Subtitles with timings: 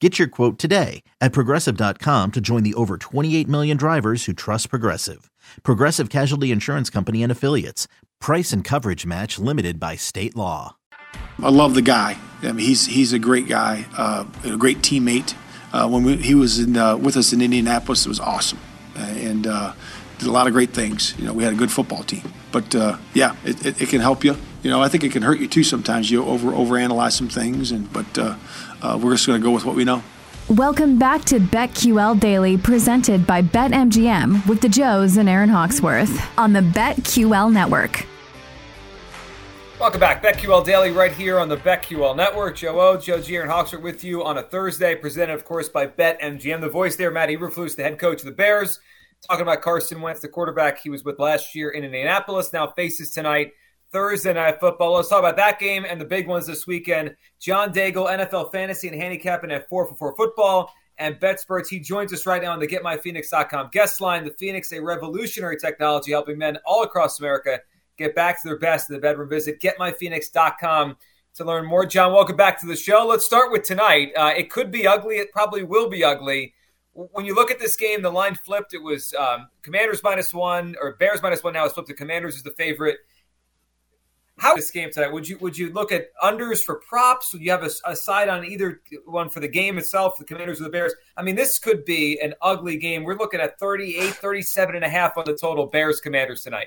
[0.00, 4.68] Get your quote today at progressive.com to join the over 28 million drivers who trust
[4.68, 5.30] Progressive.
[5.62, 7.88] Progressive Casualty Insurance Company and Affiliates.
[8.20, 10.76] Price and coverage match limited by state law.
[11.42, 12.18] I love the guy.
[12.42, 15.34] I mean, he's he's a great guy, uh, a great teammate.
[15.72, 18.58] Uh, when we, he was in, uh, with us in Indianapolis, it was awesome,
[18.96, 19.72] and uh,
[20.18, 21.14] did a lot of great things.
[21.18, 22.22] You know, we had a good football team.
[22.52, 24.36] But uh, yeah, it, it, it, can help you.
[24.62, 26.10] You know, I think it can hurt you too sometimes.
[26.10, 28.36] You over overanalyze some things, and but uh,
[28.82, 30.02] uh, we're just going to go with what we know.
[30.48, 36.52] Welcome back to BetQL Daily, presented by BetMGM with the Joes and Aaron Hawksworth on
[36.52, 38.06] the BetQL Network.
[39.78, 42.56] Welcome back, BetQL Daily, right here on the BetQL Network.
[42.56, 45.86] Joe O, Joe G, Aaron Hawksworth with you on a Thursday, presented, of course, by
[45.86, 46.60] BetMGM.
[46.62, 48.80] The voice there, Matt Eberflus, the head coach of the Bears,
[49.28, 53.10] talking about Carson Wentz, the quarterback he was with last year in Indianapolis, now faces
[53.10, 53.52] tonight
[53.96, 54.92] Thursday Night Football.
[54.92, 57.16] Let's talk about that game and the big ones this weekend.
[57.40, 61.68] John Daigle, NFL Fantasy and Handicapping at 4 for 4 Football, and BetSperts.
[61.70, 64.24] He joins us right now on the GetMyPhoenix.com guest line.
[64.24, 67.60] The Phoenix, a revolutionary technology helping men all across America
[67.96, 69.30] get back to their best in the bedroom.
[69.30, 70.98] Visit GetMyPhoenix.com
[71.36, 71.86] to learn more.
[71.86, 73.06] John, welcome back to the show.
[73.06, 74.10] Let's start with tonight.
[74.14, 75.16] Uh, it could be ugly.
[75.16, 76.52] It probably will be ugly.
[76.92, 78.74] When you look at this game, the line flipped.
[78.74, 81.54] It was um, Commanders minus one, or Bears minus one.
[81.54, 82.98] Now it's flipped to Commanders is the favorite.
[84.38, 85.12] How this game tonight?
[85.12, 87.32] Would you would you look at unders for props?
[87.32, 90.60] Would you have a, a, side on either one for the game itself, the Commanders
[90.60, 90.94] or the Bears?
[91.16, 93.04] I mean, this could be an ugly game.
[93.04, 96.66] We're looking at 38, 37 and a half on the total Bears Commanders tonight.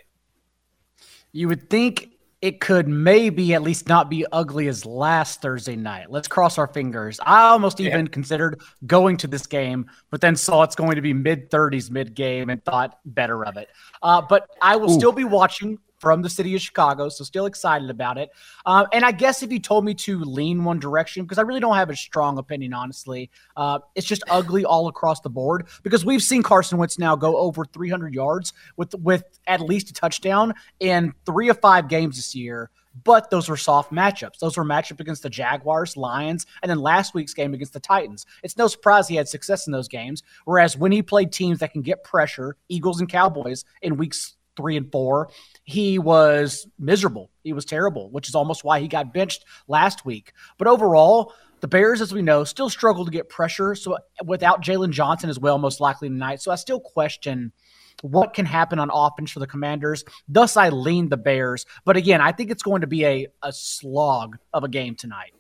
[1.31, 2.09] You would think
[2.41, 6.09] it could maybe at least not be ugly as last Thursday night.
[6.09, 7.19] Let's cross our fingers.
[7.23, 8.11] I almost even yeah.
[8.11, 12.15] considered going to this game, but then saw it's going to be mid 30s mid
[12.15, 13.69] game and thought better of it.
[14.01, 14.97] Uh, but I will Ooh.
[14.97, 18.31] still be watching from the city of Chicago, so still excited about it.
[18.65, 21.59] Um, and I guess if you told me to lean one direction, because I really
[21.59, 25.67] don't have a strong opinion, honestly, uh, it's just ugly all across the board.
[25.83, 29.93] Because we've seen Carson Wentz now go over 300 yards with with at least a
[29.93, 32.69] touchdown in three of five games this year.
[33.03, 34.39] But those were soft matchups.
[34.39, 38.25] Those were matchups against the Jaguars, Lions, and then last week's game against the Titans.
[38.43, 40.23] It's no surprise he had success in those games.
[40.45, 44.75] Whereas when he played teams that can get pressure, Eagles and Cowboys in weeks three
[44.75, 45.29] and four,
[45.63, 47.31] he was miserable.
[47.43, 50.33] He was terrible, which is almost why he got benched last week.
[50.57, 53.73] But overall, the Bears, as we know, still struggle to get pressure.
[53.75, 56.41] So without Jaylon Johnson as well, most likely tonight.
[56.41, 57.53] So I still question
[58.01, 60.03] what can happen on offense for the Commanders.
[60.27, 61.65] Thus, I lean the Bears.
[61.85, 65.33] But again, I think it's going to be a, a slog of a game tonight.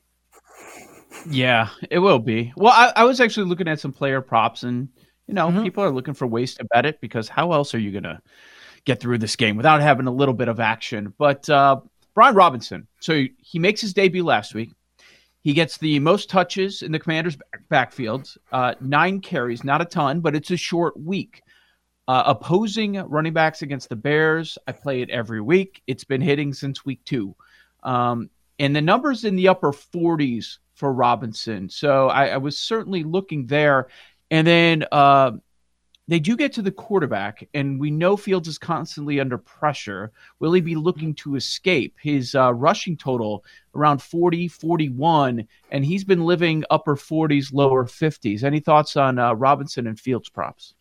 [1.29, 2.53] Yeah, it will be.
[2.55, 4.89] Well, I, I was actually looking at some player props, and
[5.27, 5.63] you know, mm-hmm.
[5.63, 8.21] people are looking for ways to bet it because how else are you going to
[8.89, 11.13] get through this game without having a little bit of action.
[11.19, 11.79] But uh,
[12.15, 14.71] Brian Robinson, so he makes his debut last week.
[15.41, 17.37] He gets the most touches in the Commanders'
[17.69, 21.43] backfield, uh, nine carries, not a ton, but it's a short week.
[22.07, 25.83] Uh, opposing running backs against the Bears, I play it every week.
[25.85, 27.35] It's been hitting since week two.
[27.83, 31.69] Um, and the numbers in the upper 40s for Robinson.
[31.69, 33.89] So I, I was certainly looking there.
[34.31, 35.33] And then uh,
[36.09, 40.11] they do get to the quarterback, and we know Fields is constantly under pressure.
[40.39, 41.95] Will he be looking to escape?
[42.01, 43.45] His uh, rushing total
[43.75, 48.43] around 40, 41, and he's been living upper 40s, lower 50s.
[48.43, 50.73] Any thoughts on uh, Robinson and Fields props?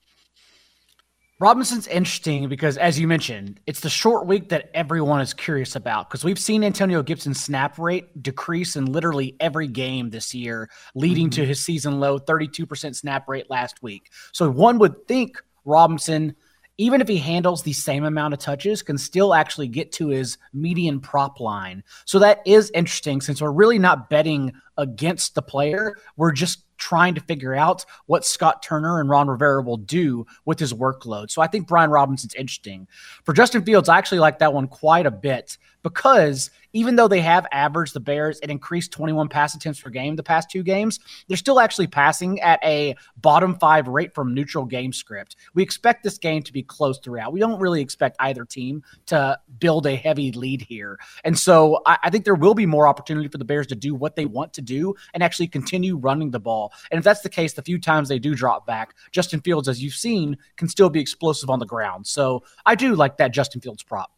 [1.41, 6.11] Robinson's interesting because, as you mentioned, it's the short week that everyone is curious about
[6.11, 11.27] because we've seen Antonio Gibson's snap rate decrease in literally every game this year, leading
[11.27, 11.43] mm-hmm.
[11.43, 14.11] to his season low 32% snap rate last week.
[14.33, 16.35] So one would think Robinson,
[16.77, 20.39] even if he handles the same amount of touches, can still actually get to his
[20.53, 21.85] median prop line.
[22.05, 25.95] So that is interesting since we're really not betting against the player.
[26.17, 30.59] We're just trying to figure out what Scott Turner and Ron Rivera will do with
[30.59, 31.31] his workload.
[31.31, 32.87] So I think Brian Robinson's interesting.
[33.25, 37.21] For Justin Fields, I actually like that one quite a bit because even though they
[37.21, 41.01] have averaged the Bears and increased 21 pass attempts per game the past two games,
[41.27, 45.37] they're still actually passing at a bottom five rate from neutral game script.
[45.55, 47.33] We expect this game to be close throughout.
[47.33, 50.99] We don't really expect either team to build a heavy lead here.
[51.25, 53.95] And so I, I think there will be more opportunity for the Bears to do
[53.95, 56.73] what they want to do and actually continue running the ball.
[56.91, 59.83] And if that's the case, the few times they do drop back, Justin Fields, as
[59.83, 62.07] you've seen, can still be explosive on the ground.
[62.07, 64.13] So I do like that Justin Fields prop.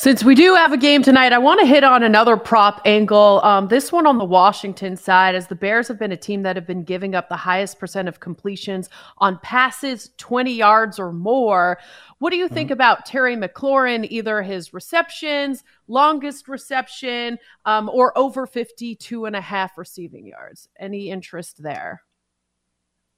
[0.00, 3.42] Since we do have a game tonight, I want to hit on another prop angle.
[3.44, 6.56] Um, this one on the Washington side, as the Bears have been a team that
[6.56, 8.88] have been giving up the highest percent of completions
[9.18, 11.78] on passes 20 yards or more.
[12.18, 12.72] What do you think mm-hmm.
[12.72, 19.76] about Terry McLaurin, either his receptions, longest reception, um, or over 52 and a half
[19.76, 20.66] receiving yards?
[20.78, 22.00] Any interest there?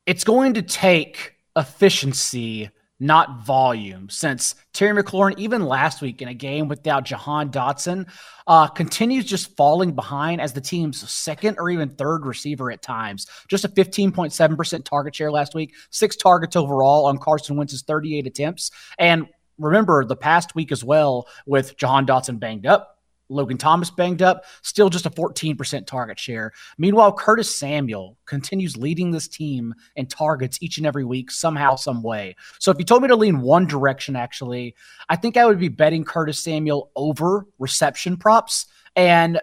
[0.04, 2.70] It's going to take efficiency
[3.02, 4.08] not volume.
[4.08, 8.08] Since Terry McLaurin, even last week in a game without Jahan Dotson,
[8.46, 13.26] uh, continues just falling behind as the team's second or even third receiver at times.
[13.48, 18.70] Just a 15.7% target share last week, six targets overall on Carson Wentz's 38 attempts.
[18.98, 19.26] And
[19.58, 22.91] remember the past week as well with Jahan Dotson banged up.
[23.32, 26.52] Logan Thomas banged up, still just a 14% target share.
[26.78, 32.02] Meanwhile, Curtis Samuel continues leading this team in targets each and every week, somehow, some
[32.02, 32.36] way.
[32.58, 34.74] So if you told me to lean one direction, actually,
[35.08, 38.66] I think I would be betting Curtis Samuel over reception props.
[38.94, 39.40] And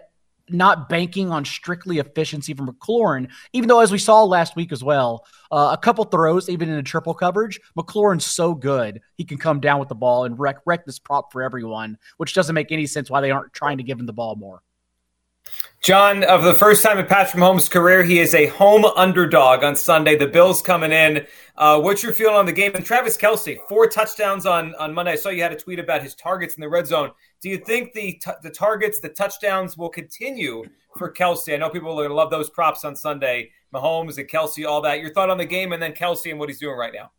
[0.52, 4.84] not banking on strictly efficiency from McLaurin, even though, as we saw last week as
[4.84, 9.38] well, uh, a couple throws, even in a triple coverage, McLaurin's so good he can
[9.38, 12.72] come down with the ball and wreck, wreck this prop for everyone, which doesn't make
[12.72, 14.62] any sense why they aren't trying to give him the ball more.
[15.82, 19.74] John, of the first time in Patrick Mahomes' career, he is a home underdog on
[19.74, 20.14] Sunday.
[20.14, 21.26] The Bills coming in.
[21.56, 22.72] Uh, what's your feeling on the game?
[22.74, 25.12] And Travis Kelce, four touchdowns on, on Monday.
[25.12, 27.12] I saw you had a tweet about his targets in the red zone.
[27.40, 30.64] Do you think the t- the targets, the touchdowns will continue
[30.98, 31.54] for Kelce?
[31.54, 33.50] I know people are going to love those props on Sunday.
[33.72, 35.00] Mahomes and Kelce, all that.
[35.00, 37.10] Your thought on the game and then Kelce and what he's doing right now?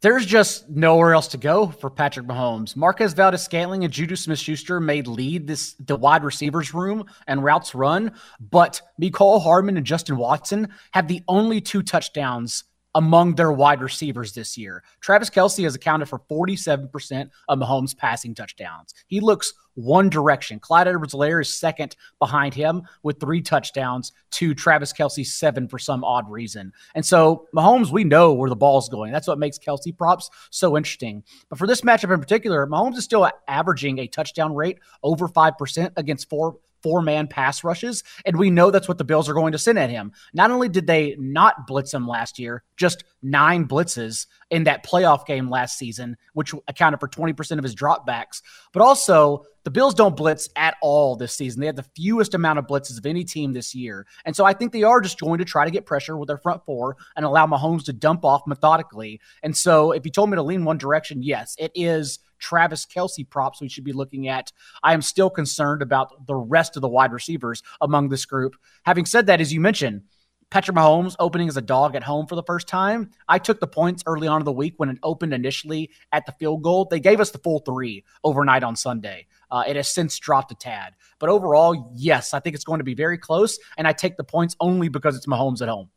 [0.00, 2.76] There's just nowhere else to go for Patrick Mahomes.
[2.76, 8.12] Marquez Valdes-Scantling and Juju Smith-Schuster may lead this the wide receivers room and routes run,
[8.38, 12.62] but Mecole Hardman and Justin Watson have the only two touchdowns
[12.94, 14.82] among their wide receivers this year.
[15.00, 18.94] Travis Kelce has accounted for 47% of Mahomes' passing touchdowns.
[19.06, 20.58] He looks one direction.
[20.58, 26.02] Clyde Edwards-Helaire is second behind him with three touchdowns to Travis Kelce's seven for some
[26.02, 26.72] odd reason.
[26.96, 29.12] And so Mahomes, we know where the ball's going.
[29.12, 31.22] That's what makes Kelce props so interesting.
[31.48, 35.92] But for this matchup in particular, Mahomes is still averaging a touchdown rate over 5%
[35.96, 38.02] against four four man pass rushes.
[38.24, 40.12] And we know that's what the Bills are going to send at him.
[40.32, 45.26] Not only did they not blitz him last year, just nine blitzes in that playoff
[45.26, 48.42] game last season, which accounted for 20% of his dropbacks,
[48.72, 51.60] but also the Bills don't blitz at all this season.
[51.60, 54.06] They have the fewest amount of blitzes of any team this year.
[54.24, 56.38] And so I think they are just going to try to get pressure with their
[56.38, 59.20] front four and allow Mahomes to dump off methodically.
[59.42, 63.28] And so if you told me to lean one direction, yes, it is Travis Kelce
[63.28, 64.52] props we should be looking at.
[64.82, 68.56] I am still concerned about the rest of the wide receivers among this group.
[68.84, 70.02] Having said that, as you mentioned,
[70.50, 73.10] Patrick Mahomes opening as a dog at home for the first time.
[73.28, 76.32] I took the points early on in the week when it opened initially at the
[76.32, 76.86] field goal.
[76.86, 79.26] They gave us the full three overnight on Sunday.
[79.50, 80.94] Uh, it has since dropped a tad.
[81.18, 83.58] But overall, yes, I think it's going to be very close.
[83.76, 85.90] And I take the points only because it's Mahomes at home.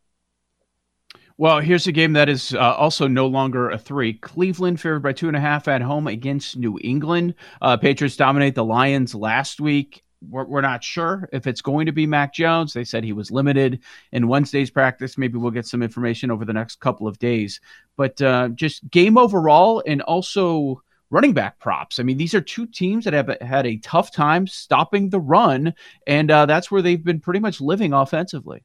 [1.38, 4.14] Well, here's a game that is uh, also no longer a three.
[4.14, 7.36] Cleveland favored by two and a half at home against New England.
[7.62, 10.04] Uh, Patriots dominate the Lions last week.
[10.30, 12.74] We're, we're, not sure if it's going to be Mac Jones.
[12.74, 13.80] They said he was limited
[14.12, 15.18] in Wednesday's practice.
[15.18, 17.60] Maybe we'll get some information over the next couple of days.
[17.98, 22.00] But uh, just game overall and also running back props.
[22.00, 25.74] I mean, these are two teams that have had a tough time stopping the run,
[26.06, 28.64] and uh, that's where they've been pretty much living offensively.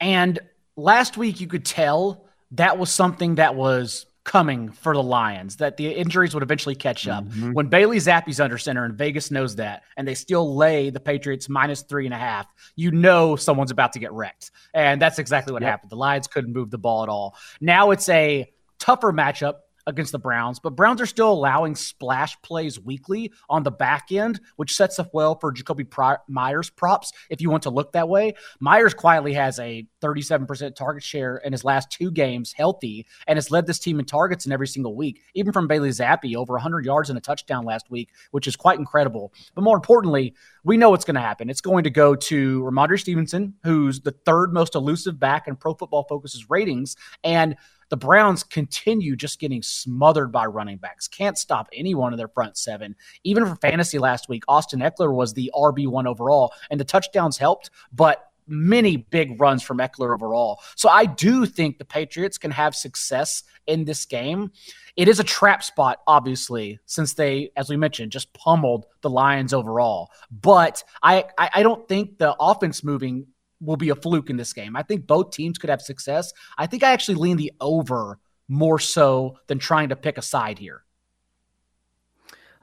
[0.00, 0.40] And
[0.76, 5.76] last week you could tell that was something that was coming for the Lions, that
[5.76, 7.24] the injuries would eventually catch up.
[7.24, 7.52] Mm-hmm.
[7.52, 11.48] When Bailey Zappe's under center and Vegas knows that, and they still lay the Patriots
[11.48, 14.52] minus three and a half, you know someone's about to get wrecked.
[14.74, 15.70] And that's exactly what yep.
[15.70, 15.90] happened.
[15.90, 17.36] The Lions couldn't move the ball at all.
[17.60, 18.48] Now it's a
[18.78, 19.54] tougher matchup
[19.86, 24.40] against the Browns, but Browns are still allowing splash plays weekly on the back end,
[24.56, 25.86] which sets up well for Jakobi
[26.28, 28.34] Myers props if you want to look that way.
[28.60, 33.50] Myers quietly has a 37% target share in his last two games healthy and has
[33.50, 36.84] led this team in targets in every single week, even from Bailey Zappe, over 100
[36.84, 39.32] yards and a touchdown last week, which is quite incredible.
[39.54, 40.34] But more importantly,
[40.64, 41.50] we know what's going to happen.
[41.50, 45.74] It's going to go to Rhamondre Stevenson, who's the third most elusive back in Pro
[45.74, 46.96] Football Focus's ratings.
[47.24, 47.56] And
[47.92, 51.06] the Browns continue just getting smothered by running backs.
[51.06, 52.96] Can't stop any one of their front seven.
[53.22, 57.68] Even for fantasy last week, Austin Ekeler was the RB1 overall, and the touchdowns helped,
[57.92, 60.62] but many big runs from Ekeler overall.
[60.74, 64.52] So I do think the Patriots can have success in this game.
[64.96, 69.52] It is a trap spot, obviously, since they, as we mentioned, just pummeled the Lions
[69.52, 70.10] overall.
[70.30, 73.26] But I, I, I don't think the offense moving
[73.62, 74.76] will be a fluke in this game.
[74.76, 76.32] I think both teams could have success.
[76.58, 80.58] I think I actually lean the over more so than trying to pick a side
[80.58, 80.84] here.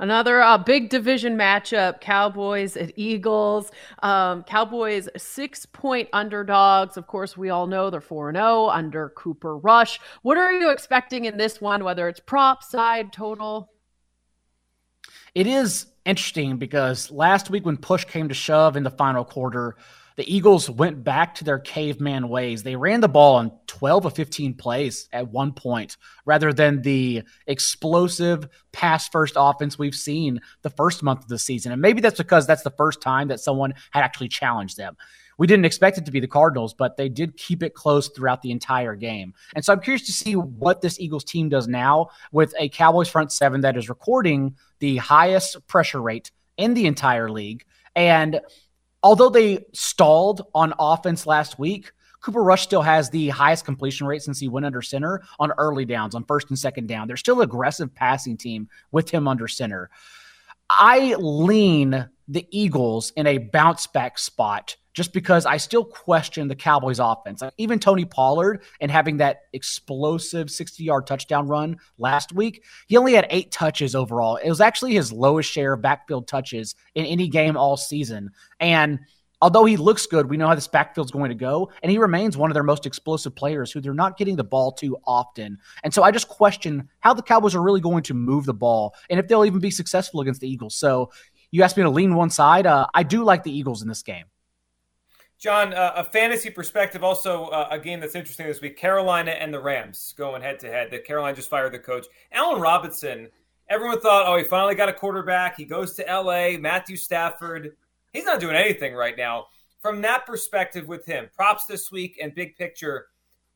[0.01, 3.69] Another uh, big division matchup Cowboys at Eagles.
[4.01, 6.95] Um, Cowboys six point underdogs.
[6.95, 9.99] Of course, we all know they're 4 0 under Cooper Rush.
[10.21, 13.73] What are you expecting in this one, whether it's prop, side, total?
[15.35, 19.75] It is interesting because last week when push came to shove in the final quarter,
[20.19, 22.61] the Eagles went back to their caveman ways.
[22.61, 25.95] They ran the ball on 12 of 15 plays at one point
[26.25, 31.71] rather than the explosive pass first offense we've seen the first month of the season.
[31.71, 34.97] And maybe that's because that's the first time that someone had actually challenged them.
[35.37, 38.41] We didn't expect it to be the Cardinals, but they did keep it close throughout
[38.41, 39.33] the entire game.
[39.55, 43.07] And so I'm curious to see what this Eagles team does now with a Cowboys
[43.07, 47.63] front seven that is recording the highest pressure rate in the entire league.
[47.95, 48.41] And
[49.03, 51.91] although they stalled on offense last week,
[52.21, 55.85] Cooper Rush still has the highest completion rate since he went under center on early
[55.85, 57.07] downs, on first and second down.
[57.07, 59.89] They're still aggressive passing team with him under center.
[60.69, 66.55] I lean the Eagles in a bounce back spot just because I still question the
[66.55, 67.41] Cowboys offense.
[67.41, 72.97] Like even Tony Pollard and having that explosive 60 yard touchdown run last week, he
[72.97, 74.37] only had eight touches overall.
[74.37, 78.31] It was actually his lowest share of backfield touches in any game all season.
[78.59, 78.99] And
[79.41, 82.35] although he looks good, we know how this backfield's going to go, and he remains
[82.35, 85.57] one of their most explosive players who they're not getting the ball too often.
[85.83, 88.95] And so I just question how the Cowboys are really going to move the ball
[89.09, 90.75] and if they'll even be successful against the Eagles.
[90.75, 91.11] So
[91.51, 92.65] you asked me to lean one side.
[92.65, 94.25] Uh, I do like the Eagles in this game.
[95.39, 99.53] John, uh, a fantasy perspective, also uh, a game that's interesting this week Carolina and
[99.53, 100.91] the Rams going head to head.
[100.91, 102.07] The Carolina just fired the coach.
[102.33, 103.29] Allen Robinson,
[103.69, 105.55] everyone thought, oh, he finally got a quarterback.
[105.55, 106.59] He goes to LA.
[106.59, 107.71] Matthew Stafford,
[108.11, 109.45] he's not doing anything right now.
[109.81, 113.07] From that perspective, with him, props this week and big picture,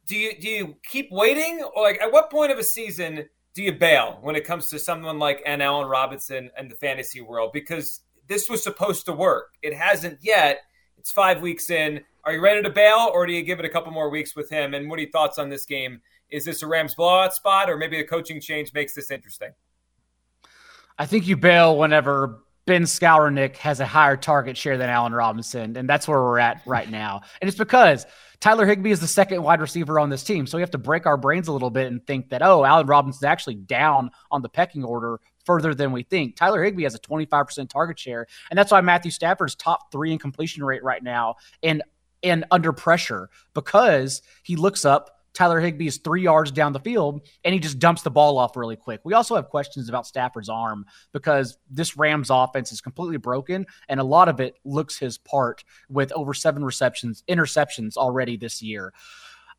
[0.07, 3.61] do you do you keep waiting, or like at what point of a season do
[3.61, 7.51] you bail when it comes to someone like an Allen Robinson and the fantasy world?
[7.51, 7.99] Because
[8.29, 10.61] this was supposed to work, it hasn't yet
[11.03, 11.99] it's five weeks in.
[12.23, 14.49] Are you ready to bail, or do you give it a couple more weeks with
[14.49, 14.73] him?
[14.73, 15.99] And what are your thoughts on this game?
[16.29, 19.49] Is this a Rams blowout spot, or maybe a coaching change makes this interesting?
[20.97, 25.75] I think you bail whenever Ben Skowronek has a higher target share than Allen Robinson,
[25.75, 27.19] and that's where we're at right now.
[27.41, 28.05] And it's because
[28.39, 31.05] Tyler Higbee is the second wide receiver on this team, so we have to break
[31.05, 34.47] our brains a little bit and think that oh, Allen Robinson's actually down on the
[34.47, 36.35] pecking order further than we think.
[36.35, 40.19] Tyler Higbee has a 25% target share, and that's why Matthew Stafford's top three in
[40.19, 41.83] completion rate right now and
[42.23, 45.19] and under pressure because he looks up.
[45.33, 48.55] Tyler Higbee is three yards down the field and he just dumps the ball off
[48.55, 49.01] really quick.
[49.03, 53.99] We also have questions about Stafford's arm because this Rams offense is completely broken and
[53.99, 58.93] a lot of it looks his part with over seven receptions, interceptions already this year.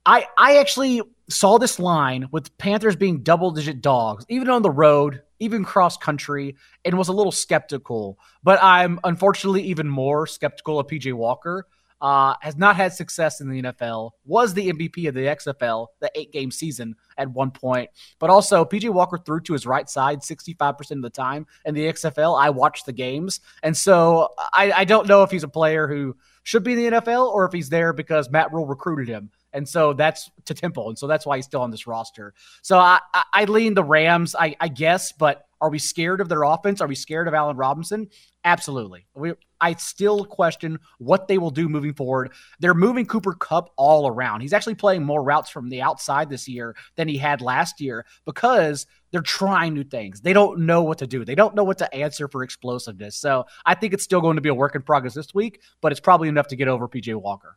[0.06, 4.70] I I actually saw this line with Panthers being double digit dogs, even on the
[4.70, 8.18] road, even cross country, and was a little skeptical.
[8.42, 11.66] But I'm unfortunately even more skeptical of PJ Walker.
[12.00, 16.10] Uh, has not had success in the NFL, was the MVP of the XFL, the
[16.14, 17.88] eight game season at one point.
[18.18, 21.46] But also, PJ Walker threw to his right side 65% of the time.
[21.64, 23.40] In the XFL, I watched the games.
[23.62, 27.00] And so I, I don't know if he's a player who should be in the
[27.00, 29.30] NFL or if he's there because Matt Rhule recruited him.
[29.54, 30.88] And so that's to Temple.
[30.88, 32.34] And so that's why he's still on this roster.
[32.60, 36.28] So I, I, I lean the Rams, I, I guess, but are we scared of
[36.28, 36.82] their offense?
[36.82, 38.10] Are we scared of Allen Robinson?
[38.44, 39.06] Absolutely.
[39.14, 42.32] We, I still question what they will do moving forward.
[42.60, 44.42] They're moving Cooper Kupp all around.
[44.42, 48.04] He's actually playing more routes from the outside this year than he had last year
[48.26, 50.20] because they're trying new things.
[50.20, 51.24] They don't know what to do.
[51.24, 53.16] They don't know what to answer for explosiveness.
[53.16, 55.92] So I think it's still going to be a work in progress this week, but
[55.92, 57.56] it's probably enough to get over PJ Walker.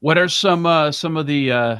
[0.00, 1.78] What are some uh, some of the uh,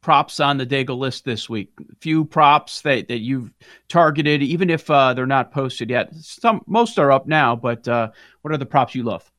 [0.00, 1.72] props on the Daigle list this week?
[2.00, 3.50] Few props that, that you've
[3.88, 6.14] targeted, even if uh, they're not posted yet.
[6.14, 8.10] Some most are up now, but uh,
[8.42, 9.30] what are the props you love?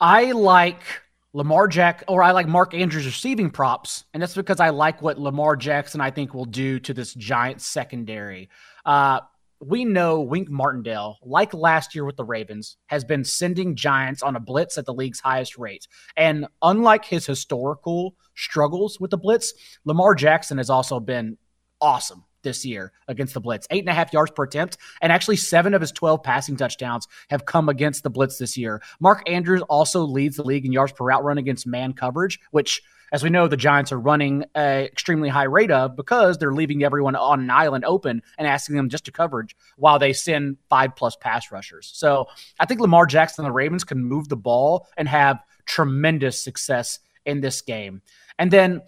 [0.00, 0.82] I like
[1.32, 5.18] Lamar Jack, or I like Mark Andrews receiving props, and that's because I like what
[5.18, 8.50] Lamar Jackson I think will do to this giant secondary.
[8.84, 9.20] Uh,
[9.62, 14.34] we know Wink Martindale, like last year with the Ravens, has been sending Giants on
[14.34, 15.86] a blitz at the league's highest rate.
[16.16, 19.54] And unlike his historical struggles with the blitz,
[19.84, 21.38] Lamar Jackson has also been
[21.80, 23.68] awesome this year against the blitz.
[23.70, 27.06] Eight and a half yards per attempt, and actually seven of his 12 passing touchdowns
[27.30, 28.82] have come against the blitz this year.
[28.98, 32.82] Mark Andrews also leads the league in yards per route run against man coverage, which
[33.12, 36.82] as we know, the Giants are running a extremely high rate of because they're leaving
[36.82, 40.96] everyone on an island open and asking them just to coverage while they send five
[40.96, 41.90] plus pass rushers.
[41.94, 42.26] So
[42.58, 46.98] I think Lamar Jackson and the Ravens can move the ball and have tremendous success
[47.26, 48.00] in this game.
[48.38, 48.80] And then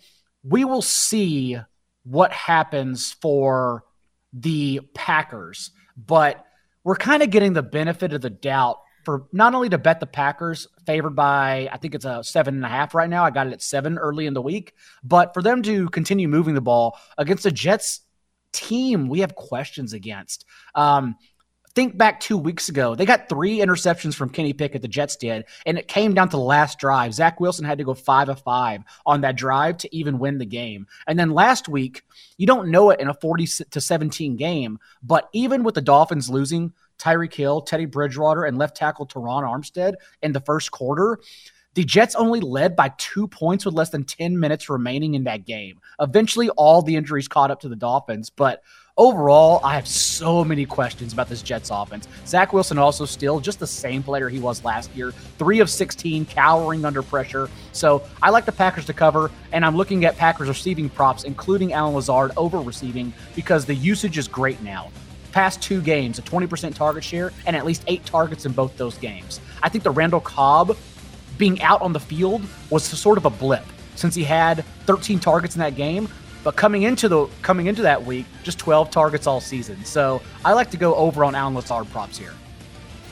[0.43, 1.59] we will see
[2.05, 3.85] what happens for
[4.33, 6.45] the Packers, but
[6.83, 10.07] we're kind of getting the benefit of the doubt for not only to bet the
[10.07, 13.25] Packers favored by, I think it's a seven and a half right now.
[13.25, 16.55] I got it at seven early in the week, but for them to continue moving
[16.55, 18.01] the ball against the Jets
[18.55, 20.47] team we have questions against.
[20.75, 21.17] Um,
[21.75, 25.45] think back two weeks ago, they got three interceptions from Kenny Pickett, the Jets did,
[25.67, 27.13] and it came down to the last drive.
[27.13, 30.47] Zach Wilson had to go five of five on that drive to even win the
[30.47, 30.87] game.
[31.07, 32.03] And then last week,
[32.39, 36.31] you don't know it in a 40 to 17 game, but even with the Dolphins
[36.31, 41.19] losing, Tyreek Hill, Teddy Bridgewater, and left tackle Terron Armstead in the first quarter.
[41.75, 45.45] The Jets only led by two points with less than 10 minutes remaining in that
[45.45, 45.81] game.
[46.01, 48.63] Eventually, all the injuries caught up to the Dolphins, but
[48.97, 52.07] overall, I have so many questions about this Jets offense.
[52.27, 56.27] Zach Wilson also still just the same player he was last year, three of 16,
[56.27, 57.51] cowering under pressure.
[57.73, 61.73] So I like the Packers to cover, and I'm looking at Packers receiving props, including
[61.73, 64.93] Allen Lazard over receiving, because the usage is great now
[65.35, 68.97] past two games, a 20% target share and at least eight targets in both those
[68.99, 69.41] games.
[69.63, 70.77] I think the Randall Cobb
[71.37, 73.65] being out on the field was sort of a blip
[73.97, 76.09] since he had 13 targets in that game,
[76.45, 79.85] but coming into the coming into that week, just 12 targets all season.
[79.85, 82.33] So I like to go over on Allen Lazard props here.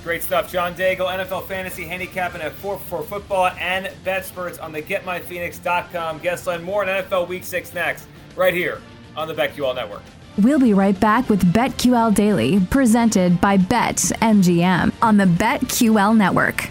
[0.04, 4.82] Great stuff, John Daigle, NFL Fantasy Handicapping at 4 for Football and BetSperts on the
[4.82, 6.62] GetMyPhoenix.com guest line.
[6.62, 8.80] More on NFL Week 6 next, right here
[9.16, 10.02] on the BetQL Network.
[10.38, 16.70] We'll be right back with BetQL Daily, presented by BetMGM on the BetQL network.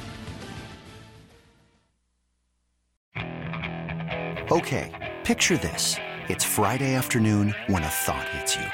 [4.51, 5.95] Okay, picture this.
[6.27, 8.65] It's Friday afternoon when a thought hits you.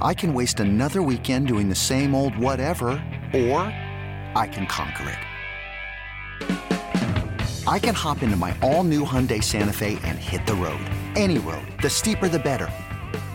[0.00, 2.88] I can waste another weekend doing the same old whatever,
[3.34, 3.60] or
[4.34, 5.18] I can conquer it.
[7.66, 10.80] I can hop into my all new Hyundai Santa Fe and hit the road.
[11.14, 11.66] Any road.
[11.82, 12.70] The steeper, the better